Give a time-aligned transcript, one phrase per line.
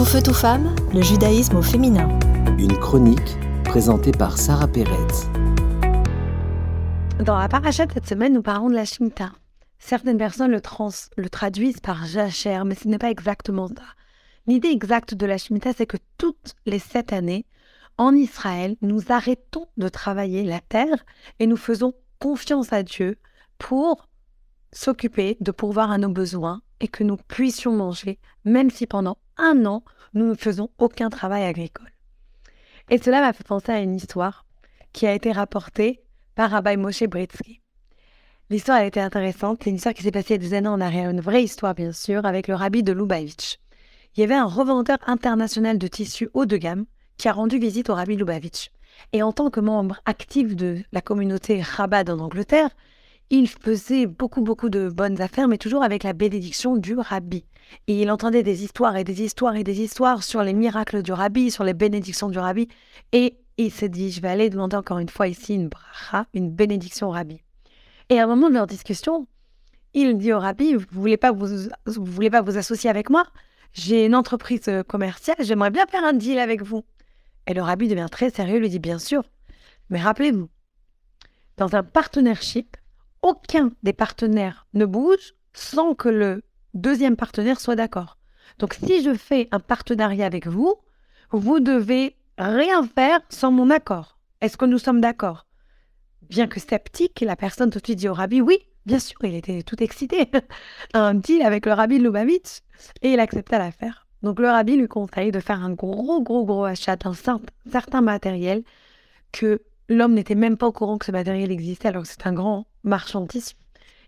[0.00, 2.08] Tout feu, tout femme, le judaïsme au féminin.
[2.58, 4.96] Une chronique présentée par Sarah Pérez.
[7.22, 9.32] Dans la paracha de cette semaine, nous parlons de la Shemitah.
[9.78, 13.74] Certaines personnes le, trans, le traduisent par Jacher, mais ce n'est pas exactement ça.
[14.46, 17.44] L'idée exacte de la Shemitah, c'est que toutes les sept années,
[17.98, 21.04] en Israël, nous arrêtons de travailler la terre
[21.40, 23.18] et nous faisons confiance à Dieu
[23.58, 24.08] pour
[24.72, 29.64] s'occuper de pourvoir à nos besoins et que nous puissions manger, même si pendant un
[29.66, 31.90] an, nous ne faisons aucun travail agricole.
[32.88, 34.46] Et cela m'a fait penser à une histoire
[34.92, 36.02] qui a été rapportée
[36.34, 37.60] par Rabbi Moshe Britsky.
[38.50, 39.60] L'histoire a été intéressante.
[39.62, 42.26] C'est une histoire qui s'est passée des années en arrière, une vraie histoire bien sûr,
[42.26, 43.58] avec le rabbi de Lubavitch.
[44.16, 46.86] Il y avait un revendeur international de tissus haut de gamme
[47.16, 48.70] qui a rendu visite au rabbi Lubavitch.
[49.12, 52.70] Et en tant que membre actif de la communauté Chabad en Angleterre,
[53.30, 57.44] il faisait beaucoup, beaucoup de bonnes affaires, mais toujours avec la bénédiction du rabbi.
[57.86, 61.12] Et il entendait des histoires et des histoires et des histoires sur les miracles du
[61.12, 62.66] rabbi, sur les bénédictions du rabbi.
[63.12, 66.50] Et il s'est dit, je vais aller demander encore une fois ici une bracha, une
[66.50, 67.40] bénédiction au rabbi.
[68.08, 69.28] Et à un moment de leur discussion,
[69.94, 73.24] il dit au rabbi, vous voulez pas vous, vous voulez pas vous associer avec moi?
[73.72, 76.84] J'ai une entreprise commerciale, j'aimerais bien faire un deal avec vous.
[77.46, 79.22] Et le rabbi devient très sérieux, lui dit, bien sûr.
[79.88, 80.48] Mais rappelez-vous,
[81.56, 82.76] dans un partnership,
[83.22, 86.42] aucun des partenaires ne bouge sans que le
[86.74, 88.18] deuxième partenaire soit d'accord.
[88.58, 90.76] Donc si je fais un partenariat avec vous,
[91.30, 94.18] vous devez rien faire sans mon accord.
[94.40, 95.46] Est-ce que nous sommes d'accord?
[96.28, 99.34] Bien que sceptique, la personne tout de suite dit au rabbi oui, bien sûr, il
[99.34, 100.30] était tout excité.
[100.94, 102.60] un deal avec le rabbi de Lubavitch
[103.02, 104.06] et il accepta l'affaire.
[104.22, 108.62] Donc le rabbi lui conseille de faire un gros, gros, gros achat d'un certain matériel
[109.32, 112.32] que l'homme n'était même pas au courant que ce matériel existait alors que c'est un
[112.32, 113.40] grand marchand de.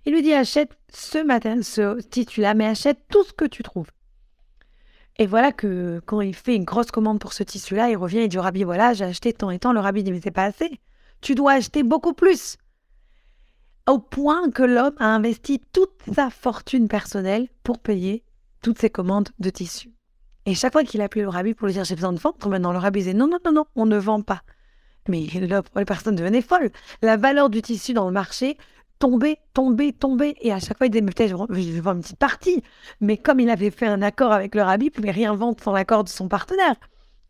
[0.04, 3.90] Il lui dit achète ce matériel, ce tissu-là, mais achète tout ce que tu trouves.
[5.18, 8.28] Et voilà que quand il fait une grosse commande pour ce tissu-là, il revient et
[8.28, 9.72] dit au rabbi voilà, j'ai acheté tant et tant.
[9.72, 10.80] Le rabbi dit mais c'est pas assez.
[11.20, 12.56] Tu dois acheter beaucoup plus.
[13.88, 18.24] Au point que l'homme a investi toute sa fortune personnelle pour payer
[18.62, 19.90] toutes ses commandes de tissu.
[20.46, 22.72] Et chaque fois qu'il appelait le rabbi pour lui dire j'ai besoin de vendre, maintenant
[22.72, 24.42] le rabbi disait non, non, non, non, on ne vend pas.
[25.08, 26.70] Mais la personne devenait folle.
[27.02, 28.56] La valeur du tissu dans le marché
[28.98, 30.36] tombait, tombait, tombait.
[30.40, 32.62] Et à chaque fois, il disait, peut-être je vais vendre une petite partie.
[33.00, 35.60] Mais comme il avait fait un accord avec le rabbi, il ne pouvait rien vendre
[35.60, 36.76] sans l'accord de son partenaire.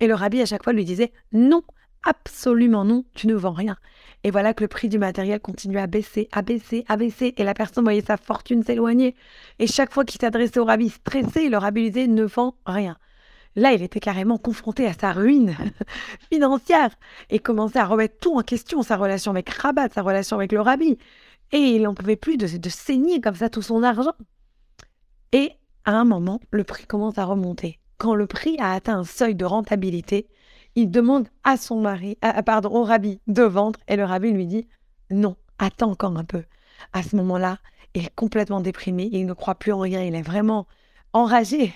[0.01, 1.63] Et le rabbi, à chaque fois, lui disait, non,
[2.05, 3.77] absolument non, tu ne vends rien.
[4.25, 7.35] Et voilà que le prix du matériel continuait à baisser, à baisser, à baisser.
[7.39, 9.17] Et la personne voyait sa fortune s'éloigner.
[9.59, 12.99] Et chaque fois qu'il s'adressait au rabbi stressé, le rabbi lui disait, ne vends rien.
[13.55, 15.55] Là, il était carrément confronté à sa ruine
[16.33, 16.91] financière
[17.29, 20.61] et commençait à remettre tout en question, sa relation avec Rabat, sa relation avec le
[20.61, 20.99] rabbi.
[21.53, 24.15] Et il n'en pouvait plus de, saigner comme ça tout son argent.
[25.33, 25.53] Et
[25.85, 27.79] à un moment, le prix commence à remonter.
[27.99, 30.29] Quand le prix a atteint un seuil de rentabilité,
[30.75, 34.67] il demande à son mari, pardon, au rabbi de vendre et le rabbi lui dit
[35.11, 36.45] non, attends encore un peu.
[36.95, 37.59] À ce moment-là,
[37.95, 40.67] il est complètement déprimé, il ne croit plus en rien, il est vraiment
[41.13, 41.75] enragé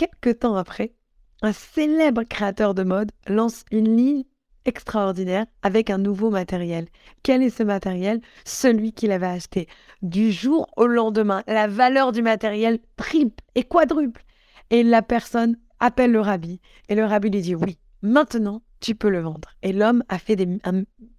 [0.00, 0.94] Quelques temps après,
[1.42, 4.24] un célèbre créateur de mode lance une ligne
[4.64, 6.86] extraordinaire avec un nouveau matériel.
[7.22, 8.22] Quel est ce matériel?
[8.46, 9.68] Celui qu'il avait acheté.
[10.00, 14.24] Du jour au lendemain, la valeur du matériel triple et quadruple.
[14.70, 16.62] Et la personne appelle le rabbi.
[16.88, 19.50] Et le rabbi lui dit oui, maintenant tu peux le vendre.
[19.60, 20.38] Et l'homme a fait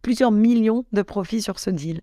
[0.02, 2.02] plusieurs millions de profits sur ce deal.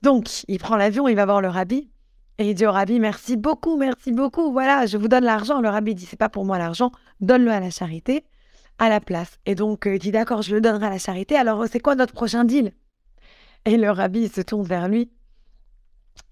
[0.00, 1.90] Donc, il prend l'avion, il va voir le rabbi.
[2.38, 5.60] Et il dit au rabbi, merci beaucoup, merci beaucoup, voilà, je vous donne l'argent.
[5.60, 8.24] Le rabbi dit, c'est pas pour moi l'argent, donne-le à la charité,
[8.78, 9.38] à la place.
[9.46, 11.94] Et donc, euh, il dit, d'accord, je le donnerai à la charité, alors c'est quoi
[11.94, 12.72] notre prochain deal?
[13.64, 15.10] Et le rabbi se tourne vers lui,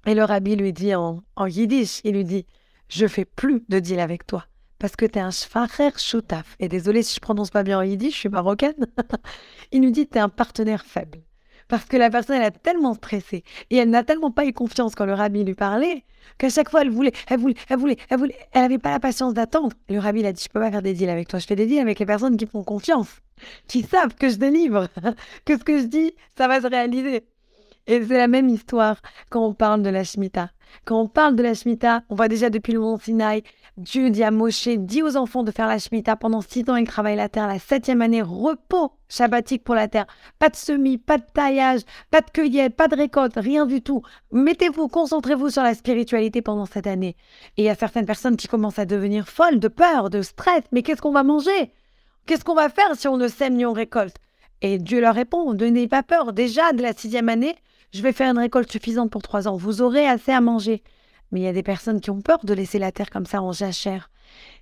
[0.07, 2.47] et le rabbi lui dit en, yiddish, il lui dit,
[2.89, 4.45] je fais plus de deal avec toi,
[4.79, 6.57] parce que tu es un shfacher shutaf.
[6.61, 8.87] Et désolé si je prononce pas bien en yiddish, je suis marocaine.
[9.73, 11.23] il lui dit, tu es un partenaire faible.
[11.69, 14.95] Parce que la personne, elle a tellement stressé et elle n'a tellement pas eu confiance
[14.95, 16.05] quand le rabbi lui parlait
[16.39, 19.01] qu'à chaque fois, elle voulait, elle voulait, elle voulait, elle voulait, elle n'avait pas la
[19.01, 19.77] patience d'attendre.
[19.89, 21.57] Le rabbi il a dit, je peux pas faire des deals avec toi, je fais
[21.57, 23.09] des deals avec les personnes qui font confiance,
[23.69, 24.89] qui savent que je délivre,
[25.45, 27.25] que ce que je dis, ça va se réaliser.
[27.87, 29.01] Et c'est la même histoire
[29.31, 30.51] quand on parle de la Shemitah.
[30.85, 33.43] Quand on parle de la Shemitah, on voit déjà depuis le mont Sinaï,
[33.77, 36.87] Dieu dit à Moshe, dit aux enfants de faire la Shemitah pendant six ans, ils
[36.87, 40.07] travaillent la terre, la septième année, repos shabbatique pour la terre.
[40.39, 44.03] Pas de semis, pas de taillage, pas de cueillette, pas de récolte, rien du tout.
[44.33, 47.17] Mettez-vous, concentrez-vous sur la spiritualité pendant cette année.
[47.57, 50.63] Et il y a certaines personnes qui commencent à devenir folles de peur, de stress.
[50.73, 51.73] Mais qu'est-ce qu'on va manger?
[52.27, 54.17] Qu'est-ce qu'on va faire si on ne sème ni on récolte?
[54.63, 56.33] Et Dieu leur répond, ne n'ayez pas peur.
[56.33, 57.57] Déjà, de la sixième année,
[57.95, 59.57] je vais faire une récolte suffisante pour trois ans.
[59.57, 60.83] Vous aurez assez à manger.
[61.31, 63.41] Mais il y a des personnes qui ont peur de laisser la terre comme ça
[63.41, 64.11] en jachère.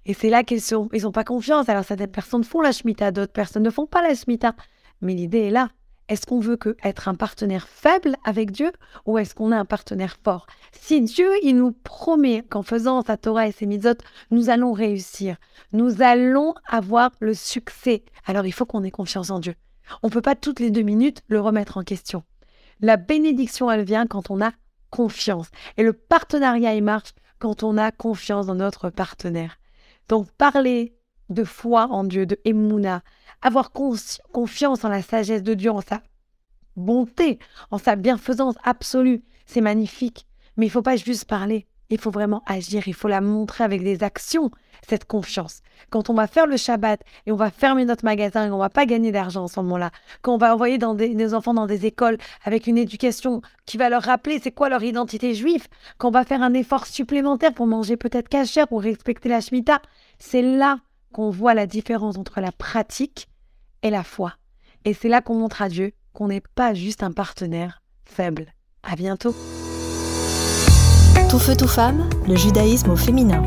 [0.05, 1.71] Et c'est là qu'ils sont, ils n'ont pas confiance.
[1.71, 4.55] Alors certaines personnes font la Shemitah, d'autres personnes ne font pas la Shemitah.
[5.01, 5.71] Mais l'idée est là.
[6.09, 8.71] Est-ce qu'on veut être un partenaire faible avec Dieu
[9.07, 10.47] ou est-ce qu'on a un partenaire fort?
[10.73, 13.97] Si Dieu, il nous promet qu'en faisant sa Torah et ses mitzvot,
[14.31, 15.37] nous allons réussir,
[15.73, 19.55] nous allons avoir le succès, alors il faut qu'on ait confiance en Dieu.
[20.03, 22.25] On ne peut pas toutes les deux minutes le remettre en question.
[22.83, 24.53] La bénédiction, elle vient quand on a
[24.91, 25.49] confiance.
[25.77, 29.59] Et le partenariat, il marche quand on a confiance dans notre partenaire.
[30.09, 30.95] Donc parler
[31.31, 33.03] de foi en Dieu, de Emouna,
[33.41, 36.03] avoir confiance en la sagesse de Dieu, en sa
[36.77, 37.39] bonté,
[37.71, 40.27] en sa bienfaisance absolue, c'est magnifique.
[40.57, 43.83] Mais il faut pas juste parler, il faut vraiment agir, il faut la montrer avec
[43.85, 44.51] des actions,
[44.89, 45.61] cette confiance.
[45.91, 48.71] Quand on va faire le Shabbat et on va fermer notre magasin et on va
[48.71, 49.91] pas gagner d'argent en ce moment-là,
[50.23, 54.03] quand on va envoyer des, enfants dans des écoles avec une éducation qui va leur
[54.03, 55.69] rappeler c'est quoi leur identité juive,
[55.99, 59.83] quand on va faire un effort supplémentaire pour manger peut-être cachère, pour respecter la Shemitah,
[60.19, 60.79] c'est là
[61.13, 63.29] qu'on voit la différence entre la pratique
[63.83, 64.33] et la foi.
[64.87, 68.47] Et c'est là qu'on montre à Dieu qu'on n'est pas juste un partenaire faible.
[68.83, 69.35] À bientôt.
[71.33, 73.43] Tout feu, tout femme, le judaïsme au féminin.